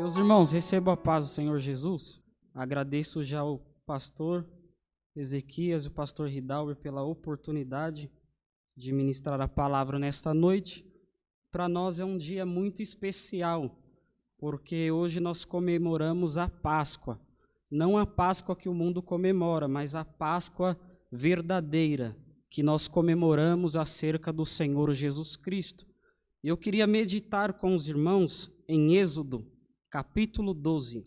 [0.00, 2.22] Meus irmãos, recebo a paz do Senhor Jesus.
[2.54, 4.48] Agradeço já ao pastor
[5.14, 8.10] Ezequias e o pastor Ridalber pela oportunidade
[8.74, 10.86] de ministrar a palavra nesta noite.
[11.52, 13.78] Para nós é um dia muito especial,
[14.38, 17.20] porque hoje nós comemoramos a Páscoa.
[17.70, 20.80] Não a Páscoa que o mundo comemora, mas a Páscoa
[21.12, 22.16] verdadeira,
[22.48, 25.86] que nós comemoramos acerca do Senhor Jesus Cristo.
[26.42, 29.59] Eu queria meditar com os irmãos em Êxodo,
[29.90, 31.04] capítulo 12.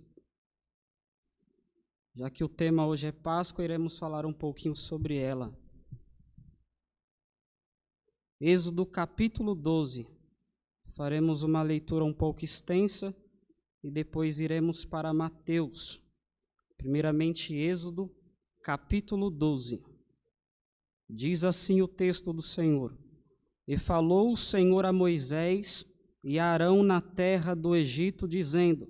[2.13, 5.57] Já que o tema hoje é Páscoa, iremos falar um pouquinho sobre ela.
[8.41, 10.05] Êxodo capítulo 12.
[10.97, 13.15] Faremos uma leitura um pouco extensa
[13.81, 16.03] e depois iremos para Mateus.
[16.75, 18.13] Primeiramente, Êxodo
[18.61, 19.81] capítulo 12.
[21.09, 22.97] Diz assim o texto do Senhor:
[23.65, 25.85] E falou o Senhor a Moisés
[26.23, 28.87] e Arão na terra do Egito, dizendo: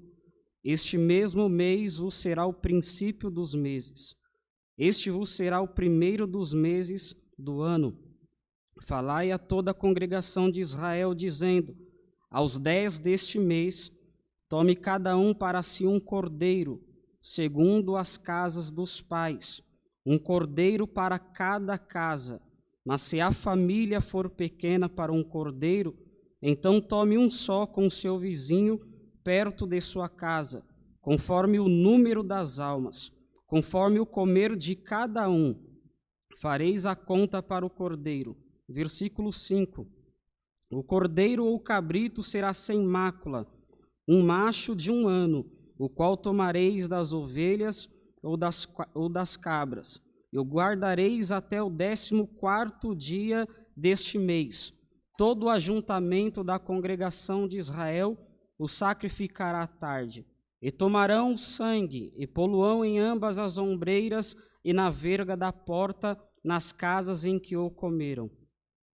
[0.63, 4.15] Este mesmo mês vos será o princípio dos meses.
[4.77, 7.97] Este vos será o primeiro dos meses do ano.
[8.87, 11.75] Falai a toda a congregação de Israel, dizendo:
[12.29, 13.91] Aos dez deste mês,
[14.47, 16.83] tome cada um para si um cordeiro,
[17.21, 19.61] segundo as casas dos pais,
[20.05, 22.41] um cordeiro para cada casa.
[22.85, 25.97] Mas se a família for pequena para um cordeiro,
[26.45, 28.77] então tome um só com seu vizinho
[29.23, 30.61] perto de sua casa,
[30.99, 33.13] conforme o número das almas,
[33.47, 35.55] conforme o comer de cada um.
[36.41, 38.35] Fareis a conta para o cordeiro.
[38.67, 39.87] Versículo 5.
[40.69, 43.47] O cordeiro ou cabrito será sem mácula,
[44.05, 45.49] um macho de um ano,
[45.79, 47.87] o qual tomareis das ovelhas
[48.21, 54.73] ou das, ou das cabras, e o guardareis até o décimo quarto dia deste mês
[55.15, 58.17] Todo o ajuntamento da congregação de Israel
[58.57, 60.25] o sacrificará à tarde.
[60.59, 66.71] E tomarão sangue, e poluão em ambas as ombreiras e na verga da porta, nas
[66.71, 68.29] casas em que o comeram.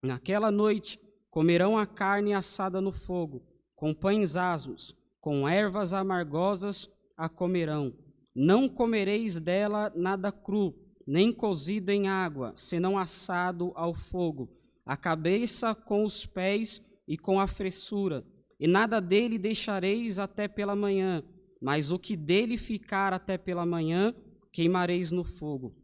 [0.04, 1.00] Naquela noite
[1.32, 3.42] comerão a carne assada no fogo,
[3.76, 7.94] com pães asmos, com ervas amargosas a comerão.
[8.36, 10.76] Não comereis dela nada cru,
[11.08, 17.40] nem cozido em água, senão assado ao fogo a cabeça com os pés e com
[17.40, 18.26] a fressura,
[18.60, 21.24] e nada dele deixareis até pela manhã,
[21.62, 24.14] mas o que dele ficar até pela manhã,
[24.52, 25.76] queimareis no fogo.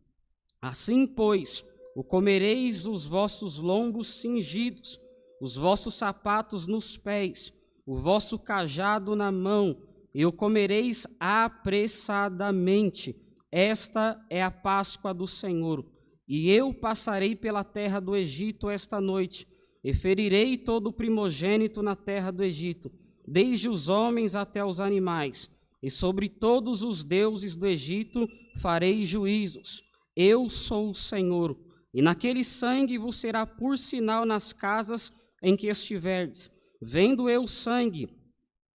[0.61, 1.63] Assim, pois,
[1.95, 4.99] o comereis os vossos lombos cingidos,
[5.41, 7.53] os vossos sapatos nos pés,
[7.85, 9.81] o vosso cajado na mão,
[10.13, 13.15] e o comereis apressadamente.
[13.51, 15.85] Esta é a Páscoa do Senhor.
[16.29, 19.47] E eu passarei pela terra do Egito esta noite,
[19.83, 22.91] e ferirei todo o primogênito na terra do Egito,
[23.27, 25.49] desde os homens até os animais,
[25.81, 29.81] e sobre todos os deuses do Egito farei juízos.
[30.15, 31.57] Eu sou o Senhor.
[31.91, 35.11] E naquele sangue vos será por sinal nas casas
[35.41, 36.51] em que estiverdes.
[36.79, 38.07] Vendo eu sangue,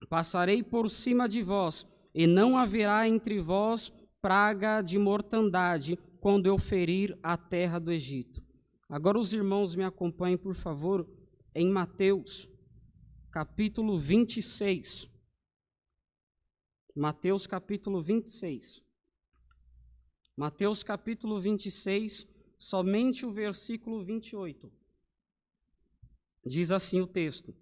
[0.08, 6.56] passarei por cima de vós, e não haverá entre vós praga de mortandade, quando eu
[6.56, 8.42] ferir a terra do Egito.
[8.88, 11.06] Agora os irmãos me acompanhem, por favor,
[11.54, 12.48] em Mateus,
[13.30, 15.06] capítulo 26.
[16.96, 18.82] Mateus capítulo 26.
[20.34, 22.26] Mateus capítulo 26,
[22.58, 24.72] somente o versículo 28.
[26.46, 27.54] Diz assim o texto: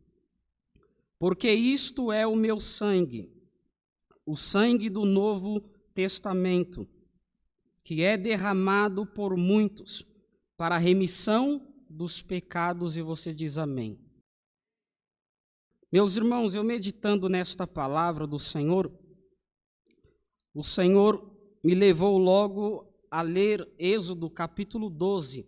[1.19, 3.29] Porque isto é o meu sangue,
[4.25, 5.61] o sangue do Novo
[5.93, 6.89] Testamento
[7.85, 10.07] que é derramado por muitos
[10.57, 13.99] para a remissão dos pecados, e você diz amém.
[15.91, 18.91] Meus irmãos, eu meditando nesta palavra do Senhor,
[20.55, 21.31] o Senhor
[21.63, 25.47] me levou logo a ler Êxodo capítulo 12,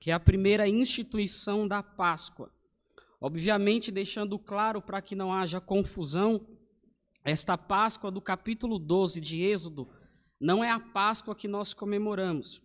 [0.00, 2.52] que é a primeira instituição da Páscoa.
[3.20, 6.46] Obviamente, deixando claro para que não haja confusão,
[7.24, 9.88] esta Páscoa do capítulo 12 de Êxodo
[10.40, 12.60] não é a Páscoa que nós comemoramos.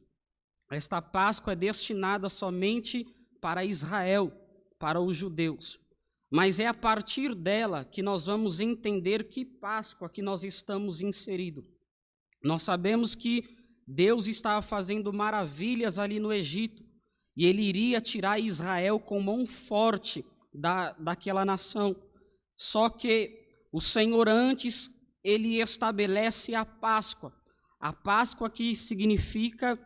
[0.71, 3.05] Esta Páscoa é destinada somente
[3.41, 4.31] para Israel,
[4.79, 5.79] para os judeus.
[6.31, 11.65] Mas é a partir dela que nós vamos entender que Páscoa que nós estamos inseridos.
[12.43, 16.83] Nós sabemos que Deus estava fazendo maravilhas ali no Egito
[17.35, 21.95] e ele iria tirar Israel com mão forte da, daquela nação.
[22.57, 23.37] Só que
[23.71, 24.89] o Senhor antes
[25.23, 27.33] ele estabelece a Páscoa.
[27.81, 29.79] A Páscoa que significa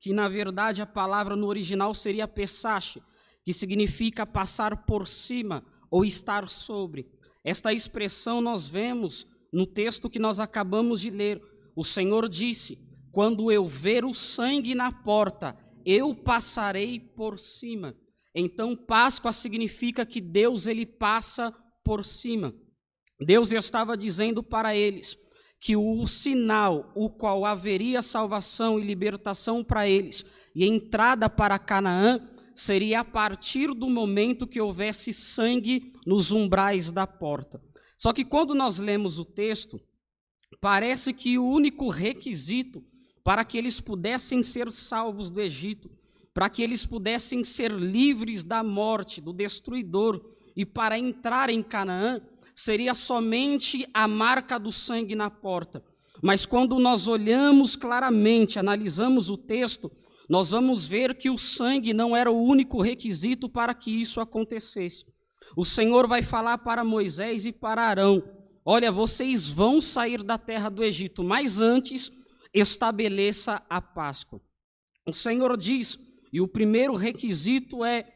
[0.00, 3.02] que na verdade a palavra no original seria Pessache,
[3.44, 7.06] que significa passar por cima ou estar sobre.
[7.44, 11.42] Esta expressão nós vemos no texto que nós acabamos de ler.
[11.76, 12.78] O Senhor disse:
[13.12, 17.94] Quando eu ver o sangue na porta, eu passarei por cima.
[18.34, 21.52] Então, Páscoa significa que Deus ele passa
[21.84, 22.54] por cima.
[23.18, 25.18] Deus estava dizendo para eles
[25.60, 30.24] que o sinal, o qual haveria salvação e libertação para eles
[30.54, 37.06] e entrada para Canaã, seria a partir do momento que houvesse sangue nos umbrais da
[37.06, 37.62] porta.
[37.98, 39.78] Só que quando nós lemos o texto,
[40.60, 42.82] parece que o único requisito
[43.22, 45.90] para que eles pudessem ser salvos do Egito,
[46.32, 50.20] para que eles pudessem ser livres da morte, do destruidor,
[50.56, 52.20] e para entrar em Canaã,
[52.60, 55.82] seria somente a marca do sangue na porta.
[56.22, 59.90] Mas quando nós olhamos claramente, analisamos o texto,
[60.28, 65.04] nós vamos ver que o sangue não era o único requisito para que isso acontecesse.
[65.56, 68.22] O Senhor vai falar para Moisés e para Arão:
[68.64, 72.12] Olha, vocês vão sair da terra do Egito, mas antes
[72.52, 74.40] estabeleça a Páscoa.
[75.08, 75.98] O Senhor diz,
[76.32, 78.06] e o primeiro requisito é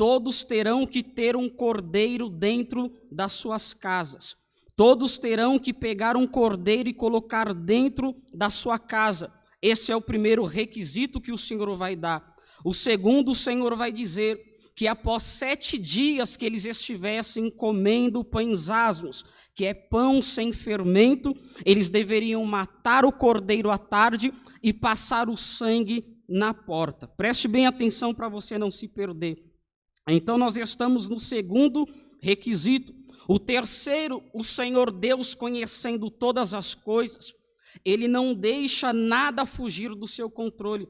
[0.00, 4.34] Todos terão que ter um cordeiro dentro das suas casas.
[4.74, 9.30] Todos terão que pegar um cordeiro e colocar dentro da sua casa.
[9.60, 12.34] Esse é o primeiro requisito que o Senhor vai dar.
[12.64, 14.40] O segundo, o Senhor vai dizer
[14.74, 19.22] que após sete dias que eles estivessem comendo pães asmos,
[19.54, 24.32] que é pão sem fermento, eles deveriam matar o cordeiro à tarde
[24.62, 27.06] e passar o sangue na porta.
[27.06, 29.49] Preste bem atenção para você não se perder.
[30.12, 31.86] Então nós estamos no segundo
[32.20, 32.94] requisito.
[33.28, 37.32] O terceiro, o Senhor Deus conhecendo todas as coisas,
[37.84, 40.88] ele não deixa nada fugir do seu controle.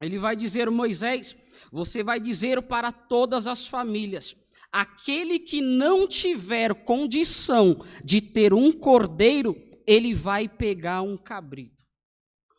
[0.00, 1.34] Ele vai dizer, Moisés,
[1.72, 4.34] você vai dizer para todas as famílias:
[4.70, 9.56] aquele que não tiver condição de ter um cordeiro,
[9.86, 11.84] ele vai pegar um cabrito.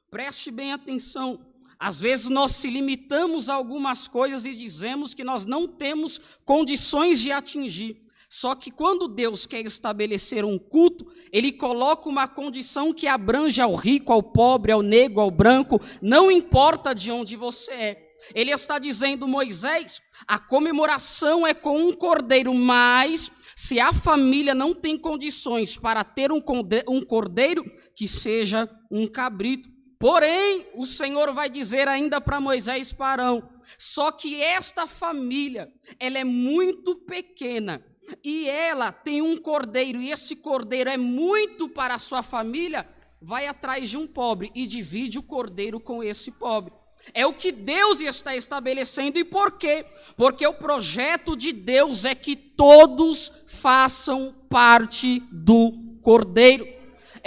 [0.09, 1.45] Preste bem atenção.
[1.79, 7.19] Às vezes nós se limitamos a algumas coisas e dizemos que nós não temos condições
[7.19, 8.07] de atingir.
[8.29, 13.73] Só que quando Deus quer estabelecer um culto, Ele coloca uma condição que abrange ao
[13.75, 18.07] rico, ao pobre, ao negro, ao branco, não importa de onde você é.
[18.33, 24.73] Ele está dizendo, Moisés, a comemoração é com um cordeiro, mas se a família não
[24.73, 27.63] tem condições para ter um cordeiro,
[27.95, 29.76] que seja um cabrito.
[29.99, 36.19] Porém, o Senhor vai dizer ainda para Moisés e Arão, só que esta família, ela
[36.19, 37.83] é muito pequena,
[38.23, 42.87] e ela tem um cordeiro, e esse cordeiro é muito para a sua família,
[43.21, 46.73] vai atrás de um pobre e divide o cordeiro com esse pobre.
[47.13, 49.85] É o que Deus está estabelecendo, e por quê?
[50.15, 56.76] Porque o projeto de Deus é que todos façam parte do cordeiro.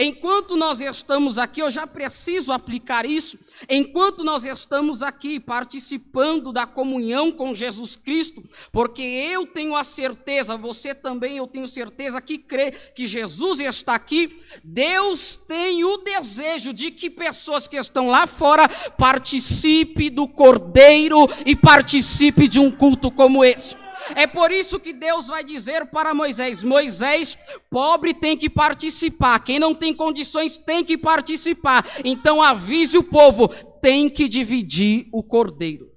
[0.02, 3.38] Enquanto nós estamos aqui, eu já preciso aplicar isso.
[3.68, 8.42] Enquanto nós estamos aqui participando da comunhão com Jesus Cristo,
[8.72, 13.94] porque eu tenho a certeza, você também, eu tenho certeza que crê que Jesus está
[13.94, 21.26] aqui, Deus tem o desejo de que pessoas que estão lá fora participem do Cordeiro
[21.44, 23.76] e participem de um culto como esse.
[24.14, 27.36] É por isso que Deus vai dizer para Moisés: Moisés,
[27.70, 31.86] pobre tem que participar, quem não tem condições tem que participar.
[32.04, 33.48] Então avise o povo:
[33.80, 35.90] tem que dividir o cordeiro.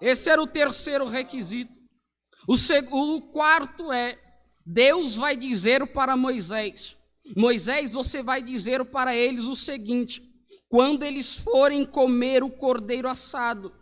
[0.00, 1.80] Esse era o terceiro requisito.
[2.48, 4.18] O, segundo, o quarto é:
[4.66, 6.96] Deus vai dizer para Moisés:
[7.36, 10.22] Moisés, você vai dizer para eles o seguinte:
[10.68, 13.72] quando eles forem comer o cordeiro assado,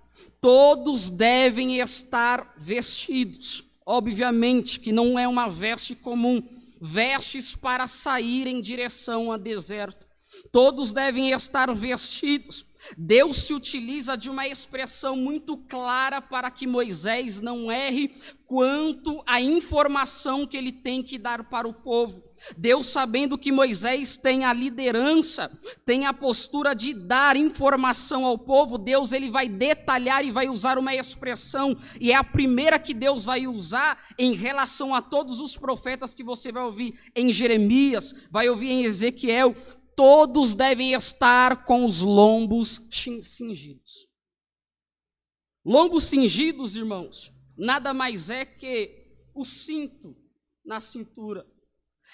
[0.41, 3.65] Todos devem estar vestidos.
[3.85, 6.43] Obviamente que não é uma veste comum,
[6.81, 10.07] vestes para sair em direção a deserto.
[10.53, 12.65] Todos devem estar vestidos.
[12.97, 18.09] Deus se utiliza de uma expressão muito clara para que Moisés não erre
[18.47, 22.30] quanto à informação que ele tem que dar para o povo.
[22.57, 25.51] Deus, sabendo que Moisés tem a liderança,
[25.85, 30.79] tem a postura de dar informação ao povo, Deus ele vai detalhar e vai usar
[30.79, 35.57] uma expressão, e é a primeira que Deus vai usar em relação a todos os
[35.57, 39.55] profetas que você vai ouvir em Jeremias, vai ouvir em Ezequiel,
[39.95, 44.09] todos devem estar com os lombos cingidos.
[45.65, 49.01] Lombos cingidos, irmãos, nada mais é que
[49.35, 50.17] o cinto
[50.65, 51.47] na cintura.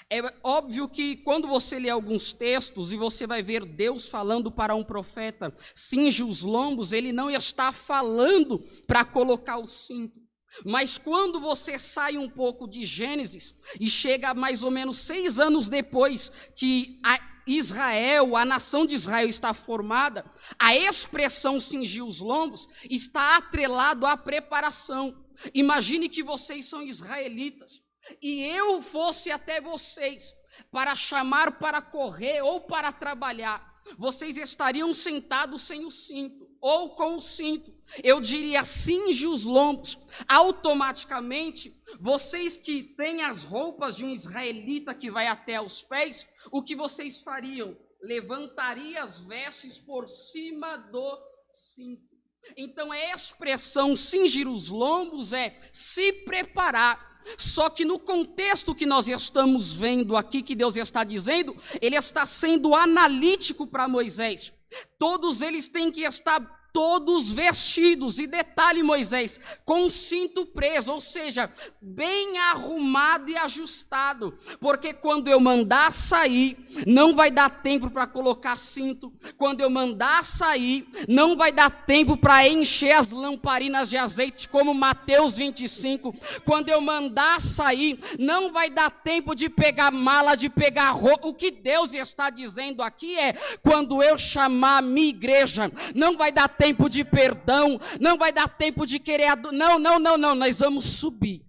[0.09, 4.75] É óbvio que quando você lê alguns textos e você vai ver Deus falando para
[4.75, 10.21] um profeta, cinge os lombos, ele não está falando para colocar o cinto.
[10.65, 15.69] Mas quando você sai um pouco de Gênesis e chega mais ou menos seis anos
[15.69, 20.25] depois que a Israel, a nação de Israel está formada,
[20.59, 25.15] a expressão cingir os lombos está atrelado à preparação.
[25.53, 27.86] Imagine que vocês são israelitas
[28.21, 30.35] e eu fosse até vocês
[30.71, 37.17] para chamar para correr ou para trabalhar vocês estariam sentados sem o cinto, ou com
[37.17, 37.73] o cinto.
[38.03, 39.99] Eu diria, cinge os lombos.
[40.29, 46.63] Automaticamente, vocês que têm as roupas de um israelita que vai até os pés, o
[46.63, 47.77] que vocês fariam?
[48.03, 51.19] Levantaria as vestes por cima do
[51.53, 52.17] cinto.
[52.57, 59.09] Então, a expressão cingir os lombos é se preparar só que no contexto que nós
[59.09, 64.53] estamos vendo aqui, que Deus está dizendo, ele está sendo analítico para Moisés.
[64.99, 71.51] Todos eles têm que estar todos vestidos, e detalhe, Moisés, com cinto preso, ou seja,
[71.81, 76.55] bem arrumado e ajustado, porque quando eu mandar sair,
[76.87, 82.15] não vai dar tempo para colocar cinto, quando eu mandar sair, não vai dar tempo
[82.15, 86.15] para encher as lamparinas de azeite, como Mateus 25,
[86.45, 91.33] quando eu mandar sair, não vai dar tempo de pegar mala, de pegar roupa, o
[91.33, 96.66] que Deus está dizendo aqui é, quando eu chamar minha igreja, não vai dar tempo
[96.67, 99.37] tempo de perdão, não vai dar tempo de querer.
[99.53, 101.47] Não, não, não, não, nós vamos subir.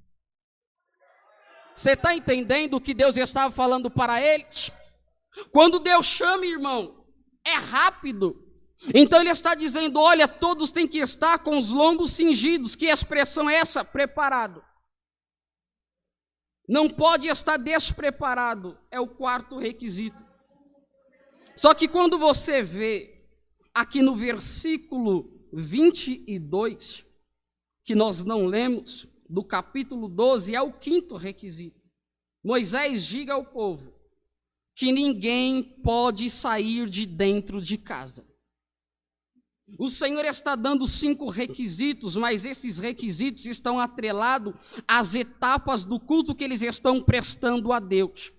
[1.75, 4.71] Você está entendendo o que Deus estava falando para eles?
[5.51, 7.03] Quando Deus chama, irmão,
[7.43, 8.43] é rápido.
[8.93, 12.75] Então ele está dizendo: olha, todos têm que estar com os lombos cingidos.
[12.75, 13.83] Que expressão é essa?
[13.83, 14.63] Preparado.
[16.69, 20.23] Não pode estar despreparado, é o quarto requisito.
[21.55, 23.16] Só que quando você vê
[23.77, 27.05] aqui no versículo 22,
[27.83, 31.79] que nós não lemos, do capítulo 12, é o quinto requisito.
[32.43, 33.93] Moisés diga ao povo
[34.75, 38.25] que ninguém pode sair de dentro de casa.
[39.77, 44.55] O Senhor está dando cinco requisitos, mas esses requisitos estão atrelados
[44.87, 48.31] às etapas do culto que eles estão prestando a Deus.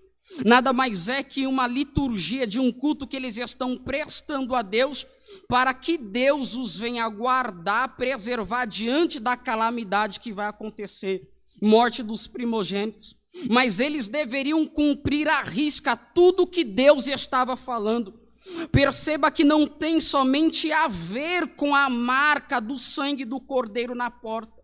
[0.44, 5.06] Nada mais é que uma liturgia de um culto que eles estão prestando a Deus,
[5.48, 11.26] para que Deus os venha guardar, preservar diante da calamidade que vai acontecer
[11.60, 13.16] morte dos primogênitos.
[13.48, 18.20] Mas eles deveriam cumprir à risca tudo que Deus estava falando.
[18.70, 24.10] Perceba que não tem somente a ver com a marca do sangue do cordeiro na
[24.10, 24.58] porta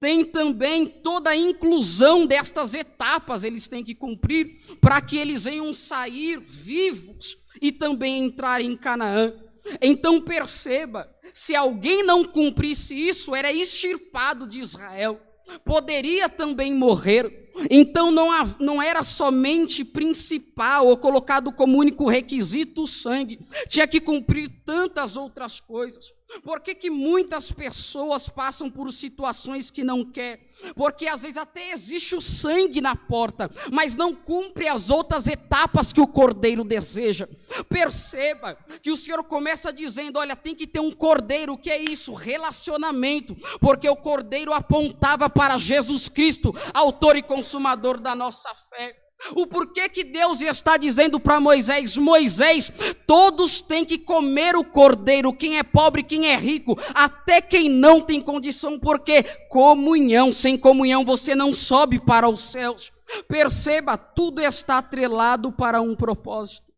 [0.00, 5.72] tem também toda a inclusão destas etapas, eles têm que cumprir para que eles venham
[5.74, 9.34] sair vivos e também entrar em Canaã.
[9.80, 15.20] Então perceba, se alguém não cumprisse isso, era extirpado de Israel,
[15.64, 17.52] poderia também morrer.
[17.70, 18.28] Então não,
[18.60, 25.16] não era somente principal ou colocado como único requisito o sangue, tinha que cumprir tantas
[25.16, 26.17] outras coisas.
[26.42, 30.48] Por que, que muitas pessoas passam por situações que não quer?
[30.74, 35.92] Porque às vezes até existe o sangue na porta, mas não cumpre as outras etapas
[35.92, 37.28] que o cordeiro deseja.
[37.68, 41.78] Perceba que o Senhor começa dizendo: olha, tem que ter um cordeiro, o que é
[41.78, 42.12] isso?
[42.12, 49.07] Relacionamento, porque o cordeiro apontava para Jesus Cristo, autor e consumador da nossa fé.
[49.34, 52.72] O porquê que Deus está dizendo para Moisés: Moisés,
[53.06, 58.00] todos têm que comer o cordeiro, quem é pobre, quem é rico, até quem não
[58.00, 62.92] tem condição, porque comunhão, sem comunhão você não sobe para os céus.
[63.26, 66.72] Perceba, tudo está atrelado para um propósito.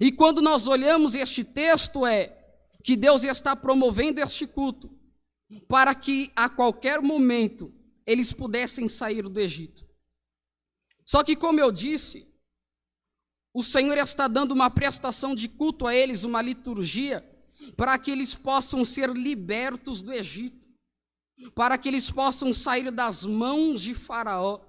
[0.00, 2.36] E quando nós olhamos este texto, é
[2.82, 4.90] que Deus está promovendo este culto
[5.68, 7.72] para que a qualquer momento
[8.04, 9.85] eles pudessem sair do Egito.
[11.06, 12.26] Só que, como eu disse,
[13.54, 17.24] o Senhor está dando uma prestação de culto a eles, uma liturgia,
[17.76, 20.66] para que eles possam ser libertos do Egito,
[21.54, 24.60] para que eles possam sair das mãos de Faraó.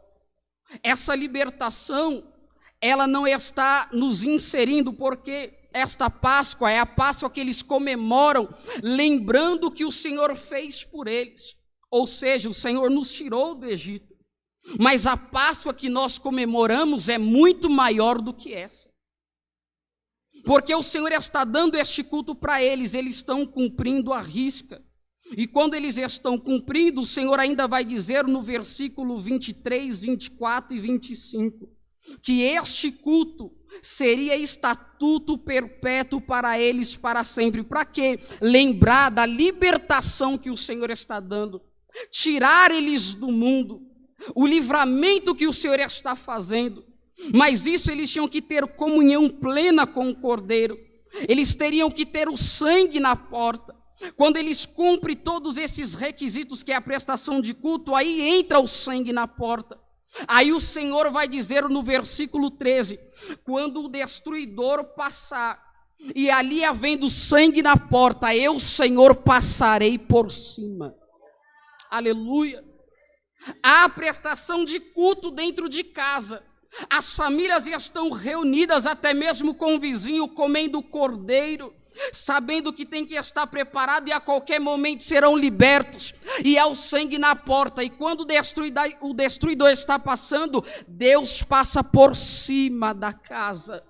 [0.84, 2.32] Essa libertação,
[2.80, 8.48] ela não está nos inserindo, porque esta Páscoa é a Páscoa que eles comemoram,
[8.84, 11.58] lembrando que o Senhor fez por eles.
[11.90, 14.17] Ou seja, o Senhor nos tirou do Egito.
[14.80, 18.90] Mas a Páscoa que nós comemoramos é muito maior do que essa.
[20.44, 24.84] Porque o Senhor está dando este culto para eles, eles estão cumprindo a risca.
[25.36, 30.80] E quando eles estão cumprindo, o Senhor ainda vai dizer no versículo 23, 24 e
[30.80, 31.70] 25,
[32.22, 37.64] que este culto seria estatuto perpétuo para eles para sempre.
[37.64, 38.20] Para quê?
[38.40, 41.62] Lembrar da libertação que o Senhor está dando
[42.12, 43.87] tirar eles do mundo,
[44.36, 46.86] o livramento que o Senhor está fazendo.
[47.34, 50.78] Mas isso eles tinham que ter comunhão plena com o Cordeiro.
[51.28, 53.76] Eles teriam que ter o sangue na porta.
[54.16, 58.68] Quando eles cumprem todos esses requisitos, que é a prestação de culto, aí entra o
[58.68, 59.80] sangue na porta.
[60.28, 63.00] Aí o Senhor vai dizer no versículo 13:
[63.44, 65.60] quando o destruidor passar,
[66.16, 70.96] e ali havendo sangue na porta, eu, Senhor, passarei por cima.
[71.90, 72.64] Aleluia.
[73.62, 76.44] Há prestação de culto dentro de casa.
[76.90, 81.74] As famílias estão reunidas, até mesmo com o vizinho, comendo cordeiro,
[82.12, 86.14] sabendo que tem que estar preparado e a qualquer momento serão libertos.
[86.44, 87.84] E há o sangue na porta.
[87.84, 93.84] E quando o destruidor, está passando, Deus passa por cima da casa,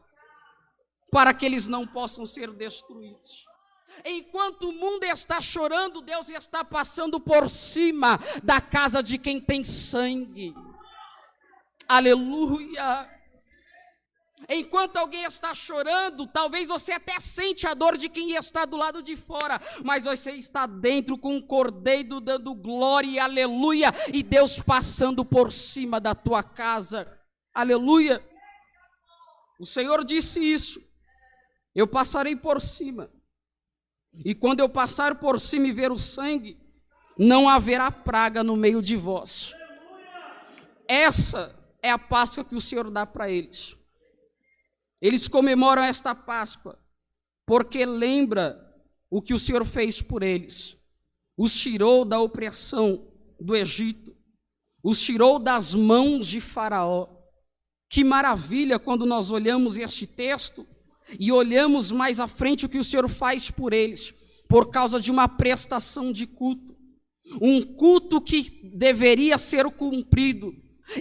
[1.11, 3.46] para que eles não possam ser destruídos.
[4.05, 9.63] Enquanto o mundo está chorando, Deus está passando por cima da casa de quem tem
[9.63, 10.53] sangue.
[11.87, 13.09] Aleluia.
[14.49, 19.01] Enquanto alguém está chorando, talvez você até sente a dor de quem está do lado
[19.01, 24.59] de fora, mas você está dentro com um cordeiro dando glória e aleluia, e Deus
[24.59, 27.11] passando por cima da tua casa.
[27.53, 28.23] Aleluia.
[29.59, 30.79] O Senhor disse isso.
[31.73, 33.11] Eu passarei por cima.
[34.25, 36.57] E quando eu passar por cima e ver o sangue,
[37.17, 39.53] não haverá praga no meio de vós.
[40.87, 43.77] Essa é a Páscoa que o Senhor dá para eles.
[45.01, 46.79] Eles comemoram esta Páscoa
[47.45, 48.63] porque lembra
[49.09, 50.77] o que o Senhor fez por eles.
[51.37, 53.07] Os tirou da opressão
[53.39, 54.15] do Egito,
[54.83, 57.07] os tirou das mãos de Faraó.
[57.89, 60.67] Que maravilha quando nós olhamos este texto
[61.19, 64.13] e olhamos mais à frente o que o Senhor faz por eles,
[64.47, 66.75] por causa de uma prestação de culto.
[67.41, 70.53] Um culto que deveria ser cumprido,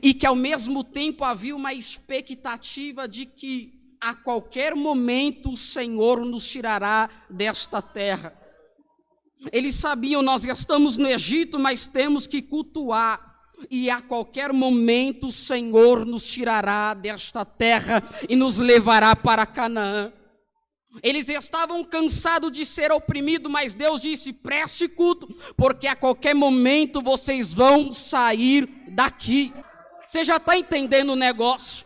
[0.03, 6.25] e que ao mesmo tempo havia uma expectativa de que a qualquer momento o Senhor
[6.25, 8.37] nos tirará desta terra.
[9.53, 13.36] Eles sabiam, nós estamos no Egito, mas temos que cultuar.
[13.71, 20.13] E a qualquer momento o Senhor nos tirará desta terra e nos levará para Canaã.
[21.03, 27.01] Eles estavam cansados de ser oprimidos, mas Deus disse: preste culto, porque a qualquer momento
[27.03, 29.53] vocês vão sair daqui.
[30.07, 31.86] Você já está entendendo o negócio?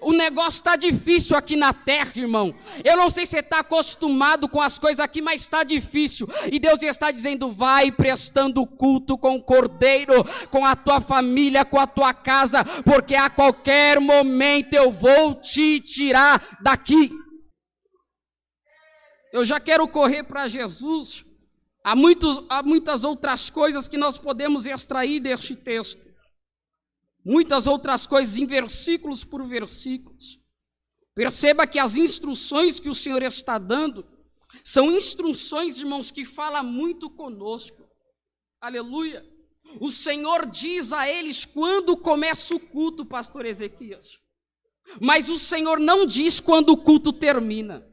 [0.00, 2.54] O negócio está difícil aqui na terra, irmão.
[2.84, 6.28] Eu não sei se você está acostumado com as coisas aqui, mas está difícil.
[6.50, 11.78] E Deus está dizendo: vai prestando culto com o cordeiro, com a tua família, com
[11.78, 17.10] a tua casa, porque a qualquer momento eu vou te tirar daqui.
[19.32, 21.24] Eu já quero correr para Jesus.
[21.84, 26.11] Há, muitos, há muitas outras coisas que nós podemos extrair deste texto
[27.24, 30.38] muitas outras coisas em versículos por versículos.
[31.14, 34.06] Perceba que as instruções que o Senhor está dando
[34.64, 37.88] são instruções, irmãos, que falam muito conosco.
[38.60, 39.24] Aleluia.
[39.80, 44.18] O Senhor diz a eles quando começa o culto, pastor Ezequias.
[45.00, 47.86] Mas o Senhor não diz quando o culto termina.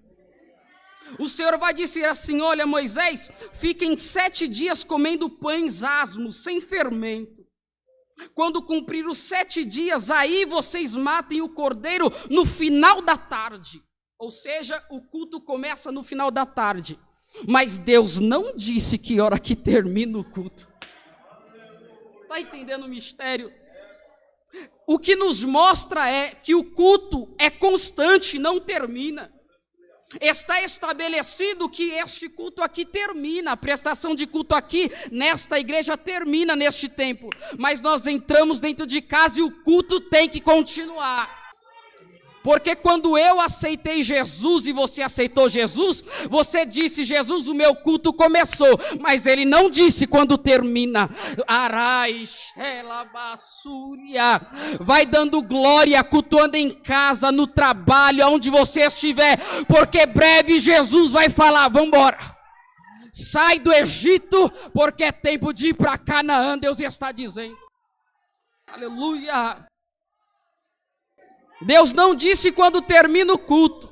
[1.17, 7.48] O Senhor vai dizer assim: Olha, Moisés, fiquem sete dias comendo pães asmos, sem fermento.
[8.33, 13.83] Quando cumprir os sete dias, aí vocês matem o cordeiro no final da tarde.
[14.17, 16.99] Ou seja, o culto começa no final da tarde.
[17.47, 20.67] Mas Deus não disse que hora que termina o culto.
[22.23, 23.51] Está entendendo o mistério?
[24.85, 29.31] O que nos mostra é que o culto é constante, não termina.
[30.19, 36.55] Está estabelecido que este culto aqui termina, a prestação de culto aqui nesta igreja termina
[36.55, 41.38] neste tempo, mas nós entramos dentro de casa e o culto tem que continuar.
[42.43, 48.13] Porque quando eu aceitei Jesus e você aceitou Jesus, você disse: Jesus, o meu culto
[48.13, 51.09] começou, mas ele não disse quando termina.
[54.79, 61.29] Vai dando glória, cultuando em casa, no trabalho, aonde você estiver, porque breve Jesus vai
[61.29, 62.17] falar: vamos embora.
[63.11, 67.57] Sai do Egito, porque é tempo de ir para Canaã, Deus está dizendo.
[68.67, 69.68] Aleluia.
[71.61, 73.91] Deus não disse quando termina o culto.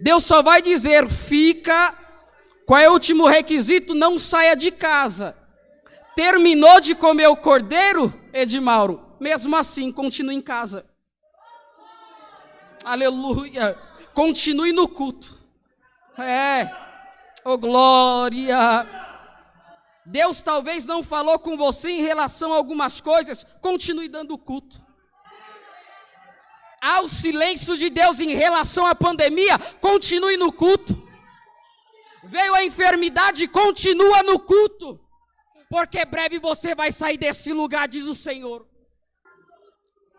[0.00, 1.94] Deus só vai dizer: fica.
[2.66, 3.94] Qual é o último requisito?
[3.94, 5.36] Não saia de casa.
[6.16, 9.06] Terminou de comer o cordeiro, Edmauro?
[9.20, 10.84] Mesmo assim, continue em casa.
[12.84, 13.78] Aleluia.
[14.12, 15.38] Continue no culto.
[16.18, 16.70] É.
[17.44, 18.56] Oh glória.
[20.04, 24.85] Deus talvez não falou com você em relação a algumas coisas, continue dando culto.
[26.86, 30.94] Ao silêncio de Deus em relação à pandemia, continue no culto.
[32.22, 35.00] Veio a enfermidade, continua no culto.
[35.68, 38.64] Porque breve você vai sair desse lugar, diz o Senhor.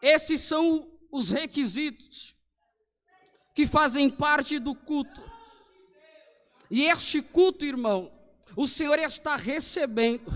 [0.01, 2.35] Esses são os requisitos
[3.55, 5.23] que fazem parte do culto.
[6.69, 8.11] E este culto, irmão,
[8.57, 10.29] o Senhor está recebendo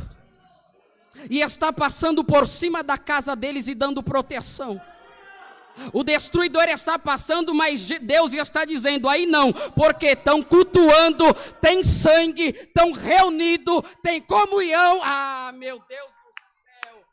[1.29, 4.81] e está passando por cima da casa deles e dando proteção.
[5.93, 12.49] O destruidor está passando, mas Deus está dizendo: aí não, porque estão cultuando, tem sangue,
[12.49, 15.01] estão reunidos, tem comunhão.
[15.03, 17.03] Ah, meu Deus do céu.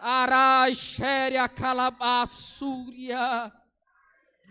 [0.00, 3.52] Araixéria calabaçúria.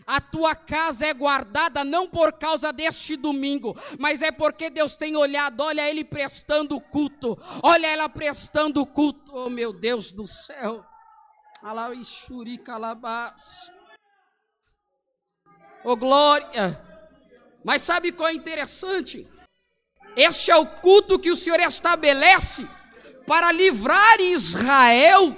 [0.08, 5.18] A tua casa é guardada não por causa deste domingo, mas é porque Deus tem
[5.18, 10.86] olhado, olha ele prestando culto, olha ela prestando culto, oh meu Deus do céu.
[11.68, 13.70] Alauixuri calabás.
[15.84, 16.82] Oh glória.
[17.62, 19.30] Mas sabe qual é interessante?
[20.16, 22.66] Este é o culto que o Senhor estabelece
[23.26, 25.36] para livrar Israel,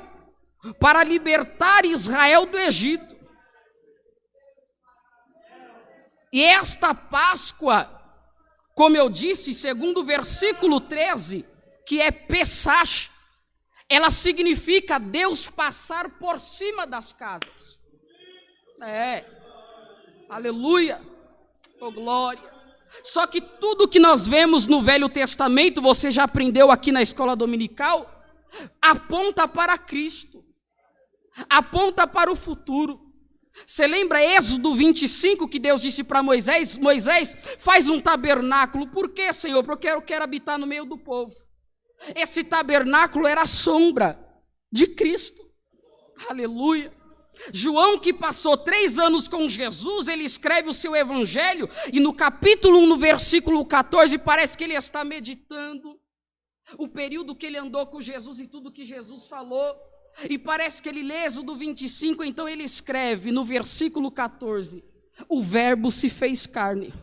[0.79, 3.17] para libertar Israel do Egito.
[6.31, 7.89] E esta Páscoa,
[8.75, 11.43] como eu disse, segundo o versículo 13,
[11.87, 13.09] que é Pesach,
[13.89, 17.79] ela significa Deus passar por cima das casas.
[18.81, 19.25] É.
[20.29, 21.01] Aleluia.
[21.81, 22.47] Oh glória.
[23.03, 27.35] Só que tudo que nós vemos no Velho Testamento, você já aprendeu aqui na escola
[27.35, 28.23] dominical,
[28.81, 30.43] aponta para Cristo.
[31.49, 32.99] Aponta para o futuro.
[33.65, 38.87] Você lembra Êxodo 25 que Deus disse para Moisés: Moisés, faz um tabernáculo.
[38.87, 39.63] Por quê, Senhor?
[39.63, 41.33] Porque eu quero habitar no meio do povo.
[42.15, 44.19] Esse tabernáculo era a sombra
[44.71, 45.41] de Cristo.
[46.29, 46.93] Aleluia.
[47.53, 52.79] João, que passou três anos com Jesus, ele escreve o seu evangelho, e no capítulo
[52.79, 55.97] 1, no versículo 14, parece que ele está meditando
[56.77, 59.75] o período que ele andou com Jesus e tudo que Jesus falou.
[60.29, 64.83] E parece que ele lê Êxodo 25, então ele escreve no versículo 14:
[65.29, 66.93] O Verbo se fez carne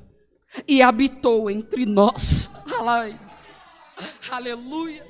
[0.67, 2.51] e habitou entre nós.
[4.31, 5.07] Aleluia.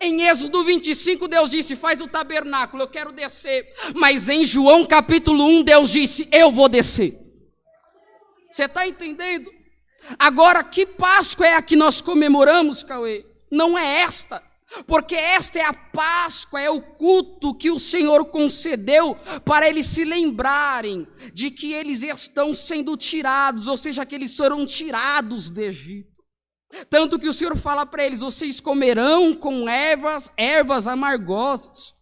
[0.00, 3.72] Em Êxodo 25, Deus disse: Faz o tabernáculo, eu quero descer.
[3.94, 7.18] Mas em João capítulo 1, Deus disse: Eu vou descer.
[8.50, 9.50] Você está entendendo?
[10.18, 13.24] Agora, que Páscoa é a que nós comemoramos, Cauê?
[13.50, 14.42] Não é esta
[14.86, 20.04] porque esta é a Páscoa, é o culto que o Senhor concedeu para eles se
[20.04, 26.11] lembrarem de que eles estão sendo tirados, ou seja, que eles foram tirados do Egito.
[26.88, 31.94] Tanto que o Senhor fala para eles: vocês comerão com ervas, ervas amargosas,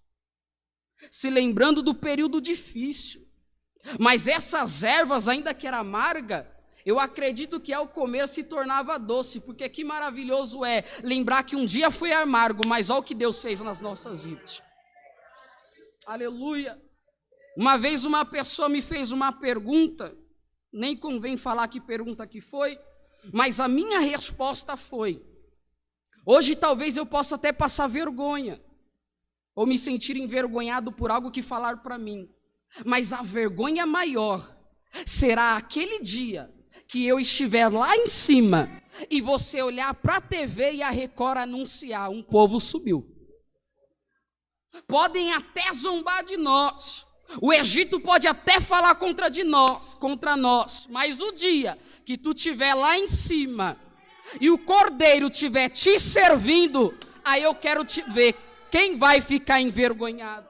[1.10, 3.26] se lembrando do período difícil.
[3.98, 6.46] Mas essas ervas, ainda que era amarga,
[6.84, 11.64] eu acredito que ao comer se tornava doce, porque que maravilhoso é lembrar que um
[11.64, 14.62] dia foi amargo, mas olha o que Deus fez nas nossas vidas.
[16.06, 16.80] Aleluia.
[17.56, 20.16] Uma vez uma pessoa me fez uma pergunta,
[20.72, 22.78] nem convém falar que pergunta que foi,
[23.32, 25.24] mas a minha resposta foi:
[26.24, 28.62] hoje talvez eu possa até passar vergonha,
[29.54, 32.28] ou me sentir envergonhado por algo que falaram para mim,
[32.84, 34.56] mas a vergonha maior
[35.06, 36.52] será aquele dia
[36.88, 41.38] que eu estiver lá em cima e você olhar para a TV e a Record
[41.38, 43.06] anunciar: um povo subiu.
[44.86, 47.06] Podem até zombar de nós.
[47.40, 52.32] O Egito pode até falar contra de nós, contra nós, mas o dia que tu
[52.32, 53.76] estiver lá em cima
[54.40, 58.34] e o cordeiro estiver te servindo, aí eu quero te ver
[58.70, 60.49] quem vai ficar envergonhado.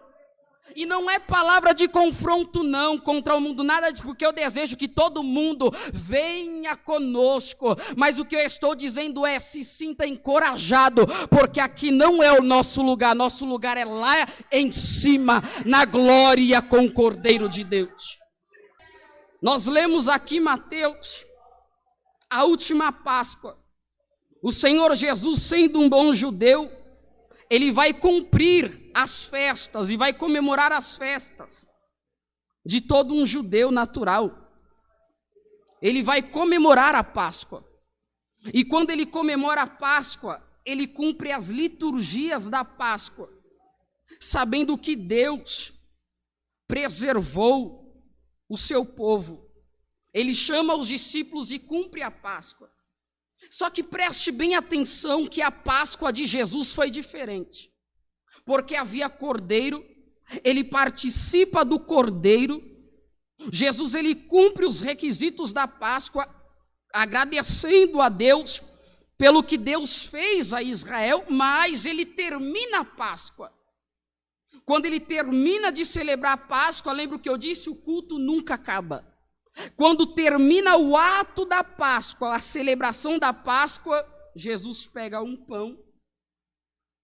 [0.77, 4.77] E não é palavra de confronto, não, contra o mundo, nada disso, porque eu desejo
[4.77, 7.77] que todo mundo venha conosco.
[7.97, 12.43] Mas o que eu estou dizendo é: se sinta encorajado, porque aqui não é o
[12.43, 14.15] nosso lugar, nosso lugar é lá
[14.51, 18.19] em cima, na glória com o Cordeiro de Deus.
[19.43, 21.25] Nós lemos aqui Mateus,
[22.29, 23.59] a última Páscoa.
[24.43, 26.80] O Senhor Jesus, sendo um bom judeu,
[27.51, 31.67] ele vai cumprir as festas e vai comemorar as festas
[32.65, 34.49] de todo um judeu natural.
[35.83, 37.69] Ele vai comemorar a Páscoa.
[38.55, 43.29] E quando ele comemora a Páscoa, ele cumpre as liturgias da Páscoa,
[44.21, 45.73] sabendo que Deus
[46.69, 47.81] preservou
[48.49, 49.51] o seu povo.
[50.15, 52.71] Ele chama os discípulos e cumpre a Páscoa.
[53.49, 57.73] Só que preste bem atenção que a Páscoa de Jesus foi diferente.
[58.45, 59.85] Porque havia cordeiro,
[60.45, 62.63] ele participa do cordeiro.
[63.51, 66.29] Jesus ele cumpre os requisitos da Páscoa,
[66.93, 68.63] agradecendo a Deus
[69.17, 73.53] pelo que Deus fez a Israel, mas ele termina a Páscoa.
[74.65, 77.69] Quando ele termina de celebrar a Páscoa, lembra o que eu disse?
[77.69, 79.10] O culto nunca acaba.
[79.77, 85.79] Quando termina o ato da Páscoa, a celebração da Páscoa, Jesus pega um pão,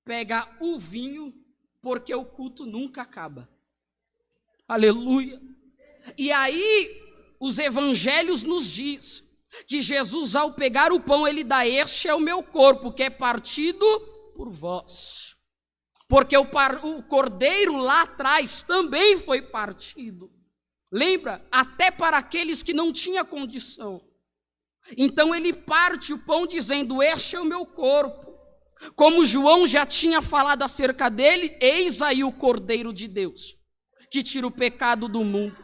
[0.04, 1.34] pega o vinho,
[1.82, 3.48] porque o culto nunca acaba.
[4.66, 5.40] Aleluia.
[6.16, 7.02] E aí
[7.38, 9.22] os evangelhos nos diz
[9.66, 13.10] que Jesus ao pegar o pão ele dá este é o meu corpo que é
[13.10, 13.86] partido
[14.34, 15.36] por vós.
[16.08, 20.30] Porque o, par, o cordeiro lá atrás também foi partido.
[20.96, 21.46] Lembra?
[21.52, 24.00] Até para aqueles que não tinham condição.
[24.96, 28.34] Então ele parte o pão dizendo: Este é o meu corpo.
[28.94, 33.58] Como João já tinha falado acerca dele, eis aí o Cordeiro de Deus,
[34.10, 35.54] que tira o pecado do mundo.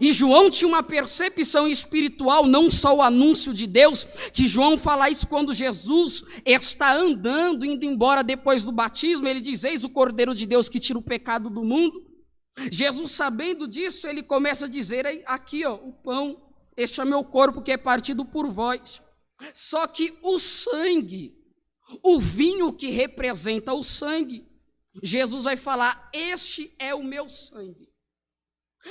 [0.00, 5.10] E João tinha uma percepção espiritual, não só o anúncio de Deus, que João fala
[5.10, 10.32] isso quando Jesus está andando, indo embora depois do batismo, ele diz: Eis o Cordeiro
[10.32, 12.09] de Deus que tira o pecado do mundo.
[12.70, 17.62] Jesus, sabendo disso, ele começa a dizer: aqui, ó, o pão, este é meu corpo
[17.62, 19.02] que é partido por vós.
[19.54, 21.34] Só que o sangue,
[22.02, 24.46] o vinho que representa o sangue,
[25.02, 27.88] Jesus vai falar: Este é o meu sangue.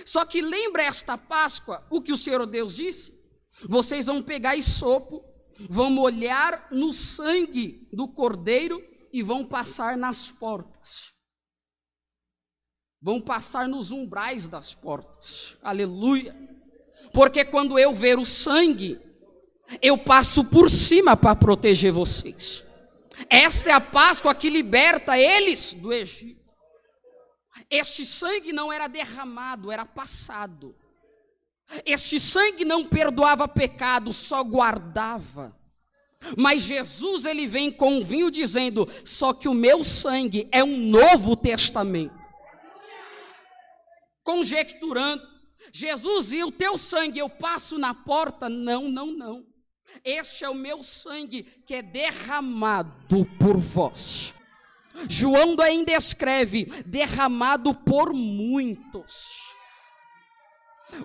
[0.05, 3.17] Só que lembra esta Páscoa o que o Senhor Deus disse?
[3.67, 5.23] Vocês vão pegar e sopo,
[5.69, 11.18] vão molhar no sangue do cordeiro e vão passar nas portas
[13.01, 15.55] vão passar nos umbrais das portas.
[15.63, 16.35] Aleluia.
[17.13, 18.99] Porque quando eu ver o sangue,
[19.81, 22.63] eu passo por cima para proteger vocês.
[23.29, 26.39] Esta é a Páscoa que liberta eles do Egito.
[27.69, 30.75] Este sangue não era derramado, era passado.
[31.85, 35.55] Este sangue não perdoava pecado, só guardava.
[36.35, 40.77] Mas Jesus ele vem com o vinho dizendo: só que o meu sangue é um
[40.77, 42.18] novo testamento
[44.29, 45.27] conjecturando.
[45.73, 48.47] Jesus, e o teu sangue eu passo na porta?
[48.47, 49.45] Não, não, não.
[50.03, 54.33] Este é o meu sangue que é derramado por vós.
[55.09, 59.49] João ainda escreve: derramado por muitos.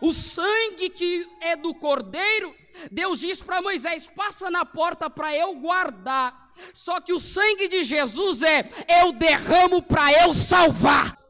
[0.00, 2.54] O sangue que é do cordeiro,
[2.90, 6.52] Deus diz para Moisés: passa na porta para eu guardar.
[6.74, 8.68] Só que o sangue de Jesus é:
[9.00, 11.23] eu derramo para eu salvar.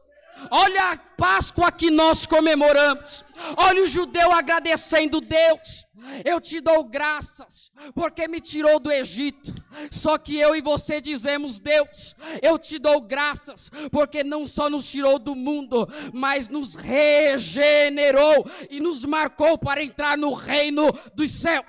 [0.51, 3.23] Olha a Páscoa que nós comemoramos.
[3.57, 5.85] Olha o judeu agradecendo Deus.
[6.23, 9.53] Eu te dou graças, porque me tirou do Egito.
[9.91, 14.89] Só que eu e você dizemos: Deus, eu te dou graças, porque não só nos
[14.89, 21.65] tirou do mundo, mas nos regenerou e nos marcou para entrar no reino dos céus.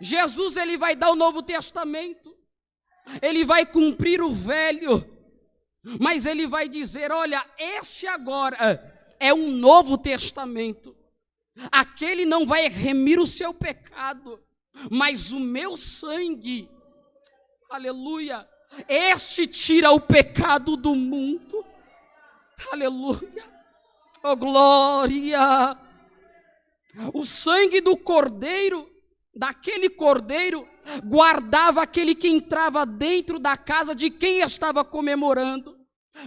[0.00, 2.34] Jesus, ele vai dar o Novo Testamento,
[3.20, 5.17] ele vai cumprir o velho
[5.82, 8.56] mas ele vai dizer: olha, este agora
[9.18, 10.96] é um novo testamento.
[11.72, 14.40] Aquele não vai remir o seu pecado,
[14.90, 16.68] mas o meu sangue,
[17.68, 18.48] aleluia,
[18.88, 21.64] este tira o pecado do mundo,
[22.70, 23.44] aleluia,
[24.22, 25.76] oh glória.
[27.12, 28.88] O sangue do cordeiro,
[29.34, 30.68] daquele cordeiro,
[31.04, 35.76] guardava aquele que entrava dentro da casa de quem estava comemorando.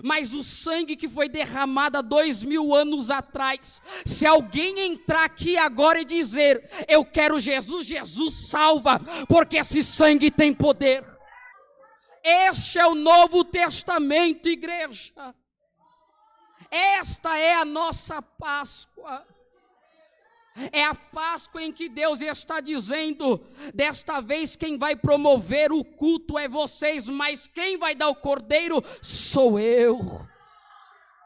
[0.04, 5.58] Mas o sangue que foi derramado há dois mil anos atrás, se alguém entrar aqui
[5.58, 11.04] agora e dizer, eu quero Jesus, Jesus salva, porque esse sangue tem poder.
[12.24, 15.12] Este é o Novo Testamento, igreja.
[16.69, 19.26] Esta é a nossa Páscoa.
[20.71, 23.41] É a Páscoa em que Deus está dizendo:
[23.73, 28.83] desta vez quem vai promover o culto é vocês, mas quem vai dar o cordeiro
[29.01, 30.25] sou eu.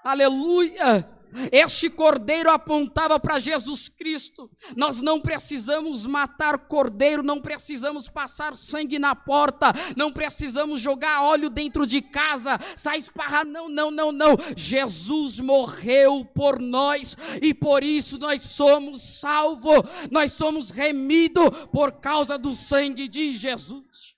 [0.03, 1.09] Aleluia!
[1.51, 4.49] Este cordeiro apontava para Jesus Cristo.
[4.75, 11.49] Nós não precisamos matar cordeiro, não precisamos passar sangue na porta, não precisamos jogar óleo
[11.49, 13.45] dentro de casa, sair esparrar.
[13.45, 14.35] Não, não, não, não.
[14.55, 22.38] Jesus morreu por nós e por isso nós somos salvos, nós somos remidos por causa
[22.38, 24.15] do sangue de Jesus.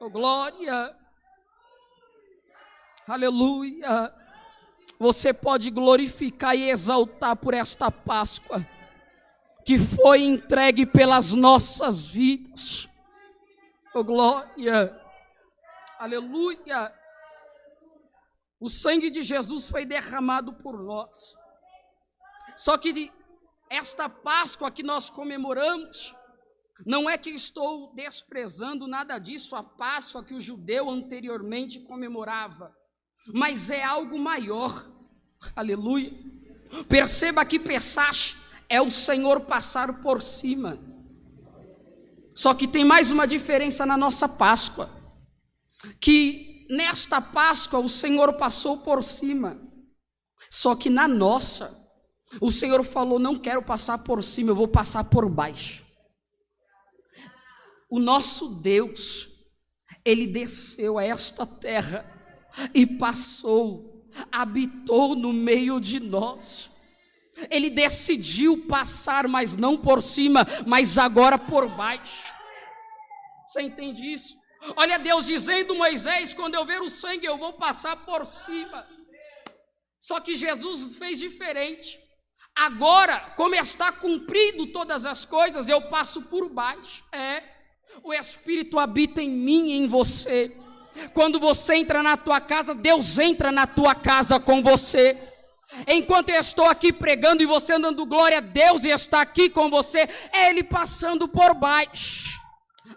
[0.00, 0.94] Oh, glória!
[3.08, 4.12] Aleluia!
[4.98, 8.66] Você pode glorificar e exaltar por esta Páscoa,
[9.64, 12.88] que foi entregue pelas nossas vidas.
[13.94, 14.98] Oh, glória!
[15.98, 16.94] Aleluia!
[18.58, 21.34] O sangue de Jesus foi derramado por nós.
[22.56, 23.12] Só que
[23.68, 26.14] esta Páscoa que nós comemoramos,
[26.84, 32.74] não é que estou desprezando nada disso, a Páscoa que o judeu anteriormente comemorava,
[33.32, 34.86] mas é algo maior.
[35.54, 36.12] Aleluia.
[36.88, 38.36] Perceba que Pessach
[38.68, 40.78] é o Senhor passar por cima.
[42.34, 44.90] Só que tem mais uma diferença na nossa Páscoa,
[45.98, 49.58] que nesta Páscoa o Senhor passou por cima.
[50.50, 51.74] Só que na nossa,
[52.40, 55.84] o Senhor falou: "Não quero passar por cima, eu vou passar por baixo".
[57.88, 59.28] O nosso Deus,
[60.04, 62.15] ele desceu a esta terra
[62.74, 66.70] e passou, habitou no meio de nós.
[67.50, 72.32] Ele decidiu passar, mas não por cima, mas agora por baixo.
[73.46, 74.34] Você entende isso?
[74.74, 78.86] Olha Deus dizendo Moisés: quando eu ver o sangue, eu vou passar por cima.
[79.98, 81.98] Só que Jesus fez diferente.
[82.54, 87.04] Agora, como está cumprido todas as coisas, eu passo por baixo.
[87.12, 87.42] É,
[88.02, 90.56] o Espírito habita em mim e em você.
[91.12, 95.16] Quando você entra na tua casa, Deus entra na tua casa com você.
[95.86, 99.68] Enquanto eu estou aqui pregando e você dando glória a Deus e está aqui com
[99.68, 102.40] você, é Ele passando por baixo.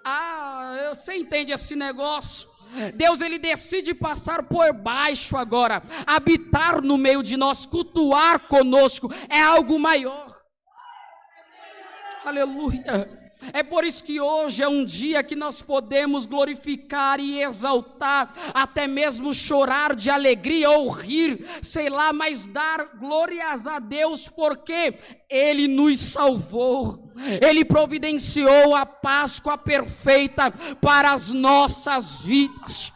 [0.03, 2.47] Ah, você entende esse negócio?
[2.93, 9.41] Deus ele decide passar por baixo agora, habitar no meio de nós, cultuar conosco, é
[9.41, 10.37] algo maior.
[12.23, 13.28] Aleluia.
[13.53, 18.87] É por isso que hoje é um dia que nós podemos glorificar e exaltar, até
[18.87, 24.99] mesmo chorar de alegria ou rir, sei lá, mas dar glórias a Deus, porque
[25.29, 32.91] Ele nos salvou, Ele providenciou a Páscoa perfeita para as nossas vidas.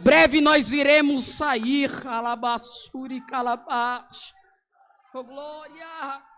[0.00, 4.34] Breve nós iremos sair, alabassuri calabás.
[5.16, 6.33] Oh, glória!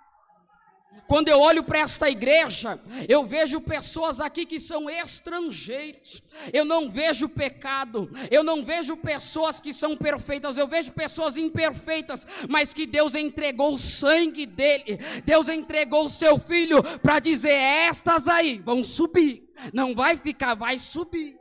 [1.06, 6.22] Quando eu olho para esta igreja, eu vejo pessoas aqui que são estrangeiros.
[6.52, 12.26] Eu não vejo pecado, eu não vejo pessoas que são perfeitas, eu vejo pessoas imperfeitas,
[12.48, 14.98] mas que Deus entregou o sangue dele.
[15.24, 19.46] Deus entregou o seu filho para dizer: "Estas aí vão subir".
[19.72, 21.38] Não vai ficar, vai subir.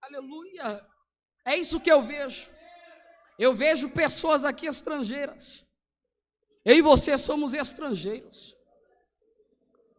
[0.00, 0.84] Aleluia.
[1.44, 2.50] É isso que eu vejo.
[3.38, 5.64] Eu vejo pessoas aqui estrangeiras.
[6.64, 8.55] Eu e você somos estrangeiros.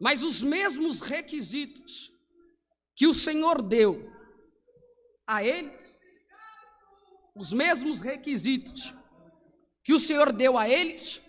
[0.00, 2.12] Mas os mesmos requisitos
[2.94, 4.10] que o Senhor deu
[5.26, 5.98] a eles,
[7.34, 8.94] os mesmos requisitos
[9.84, 11.20] que o Senhor deu a eles,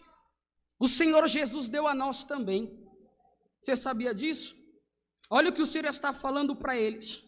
[0.79, 2.77] o Senhor Jesus deu a nós também.
[3.61, 4.55] Você sabia disso?
[5.29, 7.23] Olha o que o Senhor está falando para eles.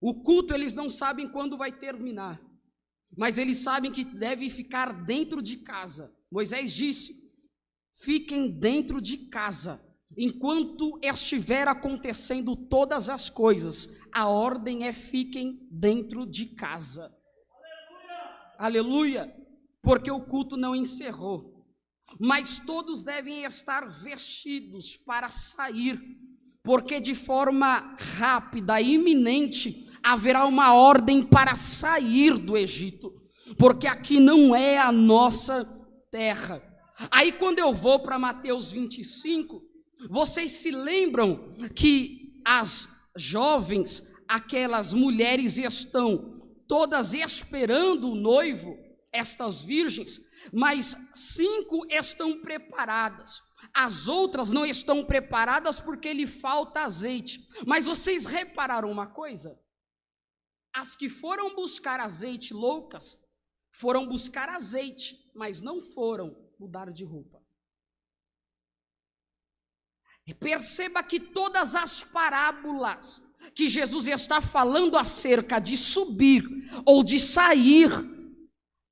[0.00, 2.40] O culto eles não sabem quando vai terminar,
[3.16, 6.14] mas eles sabem que deve ficar dentro de casa.
[6.30, 7.14] Moisés disse:
[7.92, 9.80] fiquem dentro de casa
[10.16, 17.14] Enquanto estiver acontecendo todas as coisas, a ordem é fiquem dentro de casa.
[18.58, 19.32] Aleluia!
[19.82, 21.64] Porque o culto não encerrou.
[22.18, 26.00] Mas todos devem estar vestidos para sair,
[26.62, 33.12] porque de forma rápida, iminente, haverá uma ordem para sair do Egito,
[33.56, 35.64] porque aqui não é a nossa
[36.10, 36.62] terra.
[37.10, 39.69] Aí quando eu vou para Mateus 25,
[40.08, 48.78] vocês se lembram que as jovens, aquelas mulheres estão todas esperando o noivo,
[49.12, 50.20] estas virgens,
[50.52, 53.42] mas cinco estão preparadas.
[53.74, 57.46] As outras não estão preparadas porque lhe falta azeite.
[57.66, 59.58] Mas vocês repararam uma coisa?
[60.72, 63.18] As que foram buscar azeite loucas,
[63.72, 67.39] foram buscar azeite, mas não foram mudar de roupa.
[70.34, 73.22] Perceba que todas as parábolas
[73.54, 76.44] que Jesus está falando acerca de subir
[76.84, 77.90] ou de sair,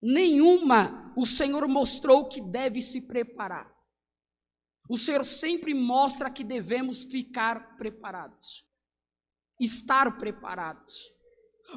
[0.03, 3.71] nenhuma o Senhor mostrou que deve se preparar.
[4.89, 8.65] O Senhor sempre mostra que devemos ficar preparados,
[9.61, 10.95] estar preparados.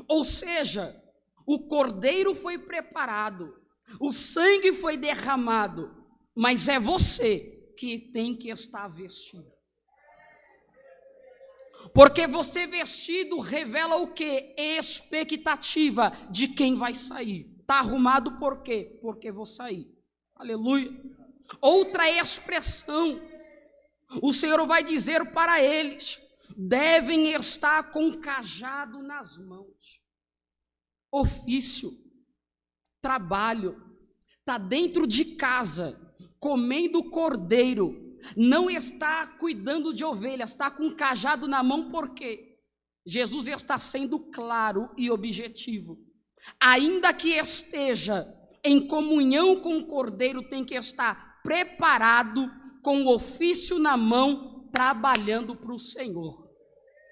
[0.08, 0.96] Ou seja,
[1.46, 3.54] o cordeiro foi preparado,
[4.00, 5.92] o sangue foi derramado,
[6.34, 9.52] mas é você que tem que estar vestido.
[11.96, 14.54] Porque você vestido revela o que?
[14.56, 17.52] Expectativa de quem vai sair.
[17.60, 19.00] Está arrumado por quê?
[19.02, 19.92] Porque vou sair.
[20.36, 20.92] Aleluia.
[21.60, 23.20] Outra expressão.
[24.22, 26.22] O Senhor vai dizer para eles:
[26.56, 30.00] devem estar com cajado nas mãos.
[31.12, 31.98] Ofício,
[33.02, 33.76] trabalho,
[34.40, 36.00] está dentro de casa,
[36.42, 42.58] comendo cordeiro, não está cuidando de ovelhas, está com cajado na mão, por quê?
[43.06, 46.00] Jesus está sendo claro e objetivo.
[46.60, 48.28] Ainda que esteja
[48.64, 52.52] em comunhão com o cordeiro, tem que estar preparado,
[52.84, 56.50] com o ofício na mão, trabalhando para o Senhor.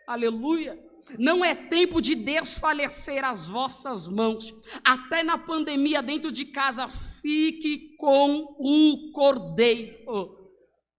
[0.08, 0.89] Aleluia.
[1.18, 4.54] Não é tempo de desfalecer as vossas mãos.
[4.84, 10.38] Até na pandemia, dentro de casa, fique com o cordeiro.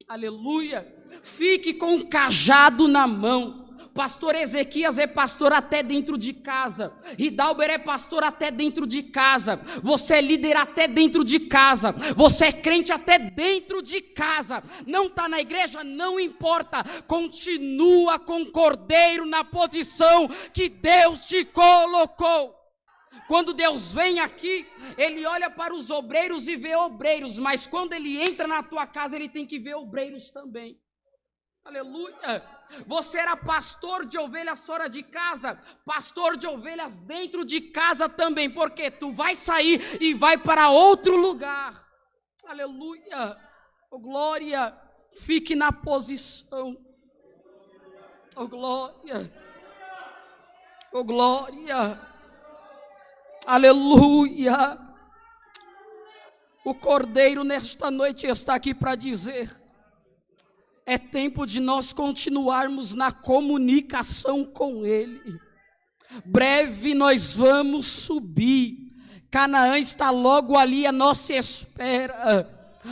[0.09, 0.97] Aleluia.
[1.23, 3.60] Fique com o cajado na mão.
[3.95, 6.93] Pastor Ezequias é pastor até dentro de casa.
[7.19, 9.57] Ridalber é pastor até dentro de casa.
[9.83, 11.93] Você é líder até dentro de casa.
[12.17, 14.63] Você é crente até dentro de casa.
[14.87, 16.85] Não está na igreja, não importa.
[17.07, 22.61] Continua com o cordeiro na posição que Deus te colocou.
[23.27, 24.67] Quando Deus vem aqui,
[24.99, 29.15] Ele olha para os obreiros e vê obreiros, mas quando Ele entra na tua casa,
[29.15, 30.77] Ele tem que ver obreiros também.
[31.71, 32.43] Aleluia!
[32.85, 38.51] Você era pastor de ovelhas fora de casa, pastor de ovelhas dentro de casa também,
[38.51, 41.87] porque tu vai sair e vai para outro lugar.
[42.45, 43.37] Aleluia!
[43.89, 44.77] Oh, glória!
[45.13, 46.77] Fique na posição.
[48.35, 49.33] Oh, glória!
[50.93, 52.01] Oh, glória!
[53.47, 54.77] Aleluia!
[56.65, 59.60] O Cordeiro nesta noite está aqui para dizer:
[60.91, 65.39] é tempo de nós continuarmos na comunicação com Ele.
[66.25, 68.93] Breve nós vamos subir.
[69.31, 72.45] Canaã está logo ali à nossa espera.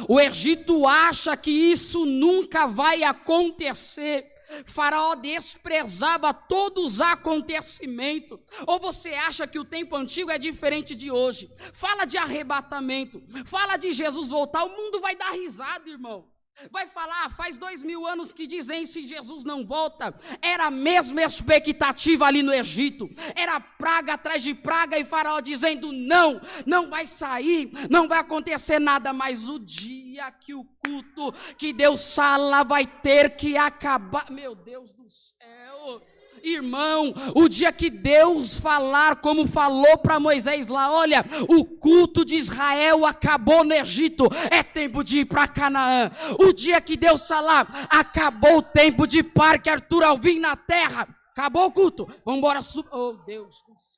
[0.09, 4.33] O Egito acha que isso nunca vai acontecer.
[4.65, 8.39] Faraó desprezava todos os acontecimentos.
[8.65, 11.51] Ou você acha que o tempo antigo é diferente de hoje?
[11.73, 16.38] Fala de arrebatamento, fala de Jesus voltar, o mundo vai dar risada, irmão.
[16.71, 21.23] Vai falar, faz dois mil anos que dizem se Jesus não volta, era a mesma
[21.23, 27.07] expectativa ali no Egito, era praga atrás de praga e Faraó dizendo: não, não vai
[27.07, 32.87] sair, não vai acontecer nada, mas o dia que o culto que Deus fala vai
[32.87, 36.18] ter que acabar, meu Deus do céu.
[36.55, 42.35] Irmão, o dia que Deus falar, como falou para Moisés lá, olha, o culto de
[42.35, 46.11] Israel acabou no Egito, é tempo de ir para Canaã.
[46.39, 51.67] O dia que Deus falar, acabou o tempo de Parque Arthur Alvim na terra, acabou
[51.67, 52.61] o culto, vamos embora.
[52.93, 53.98] Oh Deus do céu,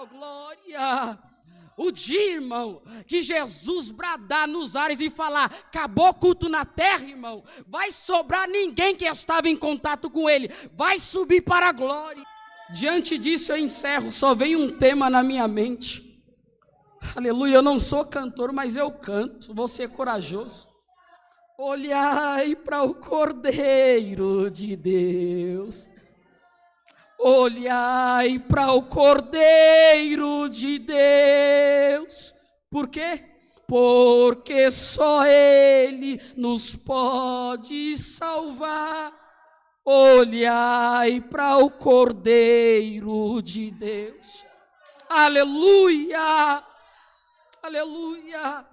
[0.00, 1.18] oh glória.
[1.76, 7.44] O dia, irmão, que Jesus bradar nos ares e falar: acabou culto na terra, irmão,
[7.68, 12.24] vai sobrar ninguém que estava em contato com Ele, vai subir para a glória.
[12.72, 16.04] Diante disso eu encerro, só vem um tema na minha mente.
[17.14, 20.66] Aleluia, eu não sou cantor, mas eu canto, vou ser corajoso.
[21.56, 25.88] Olhai para o Cordeiro de Deus
[27.18, 32.32] Olhai para o Cordeiro de Deus.
[32.70, 33.24] Por quê?
[33.66, 39.12] Porque só Ele nos pode salvar.
[39.84, 44.44] Olhai para o Cordeiro de Deus.
[45.08, 46.62] Aleluia!
[47.60, 48.64] Aleluia!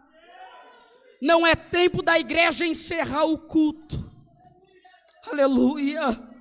[1.22, 4.12] Não é tempo da igreja encerrar o culto.
[5.32, 6.35] Aleluia!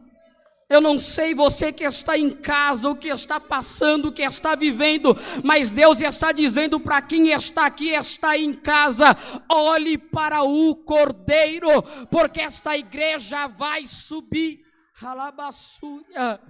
[0.74, 4.56] Eu não sei você que está em casa, o que está passando, o que está
[4.56, 9.16] vivendo, mas Deus está dizendo para quem está aqui, está em casa:
[9.48, 14.64] olhe para o Cordeiro, porque esta igreja vai subir.
[15.00, 16.40] Alabassuia.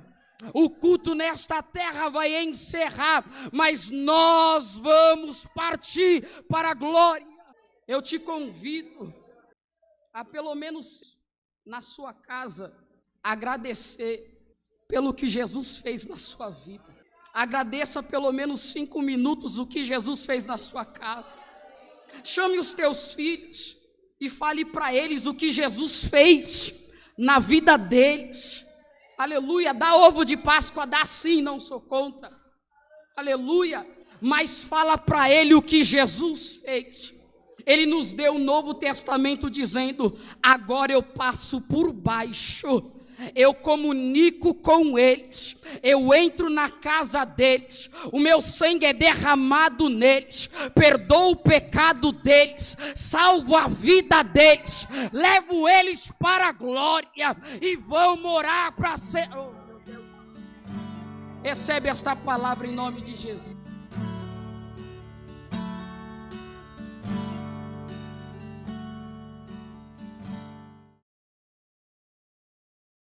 [0.54, 7.26] O culto nesta terra vai encerrar, mas nós vamos partir para a glória.
[7.86, 9.12] Eu te convido
[10.14, 11.14] a pelo menos
[11.66, 12.74] na sua casa
[13.24, 14.30] agradecer
[14.86, 16.84] pelo que Jesus fez na sua vida.
[17.32, 21.36] Agradeça pelo menos cinco minutos o que Jesus fez na sua casa.
[22.22, 23.76] Chame os teus filhos
[24.20, 26.72] e fale para eles o que Jesus fez
[27.18, 28.64] na vida deles.
[29.18, 29.72] Aleluia.
[29.72, 32.30] Dá ovo de Páscoa, dá sim, não sou contra.
[33.16, 33.86] Aleluia.
[34.20, 37.12] Mas fala para ele o que Jesus fez.
[37.66, 42.93] Ele nos deu o um Novo Testamento dizendo: agora eu passo por baixo
[43.34, 50.48] eu comunico com eles, eu entro na casa deles, o meu sangue é derramado neles,
[50.74, 58.16] perdoo o pecado deles, salvo a vida deles, levo eles para a glória e vão
[58.16, 59.28] morar para ser.
[59.36, 59.52] Oh,
[61.42, 63.63] Recebe esta palavra em nome de Jesus.